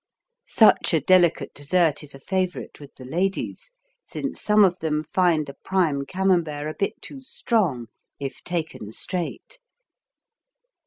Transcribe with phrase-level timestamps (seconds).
[0.47, 3.71] Such a delicate dessert is a favorite with the ladies,
[4.03, 7.85] since some of them find a prime Camembert a bit too strong
[8.19, 9.59] if taken straight.